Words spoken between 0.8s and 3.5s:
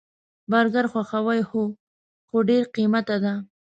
خوښوئ؟ هو، خو ډیر قیمته ده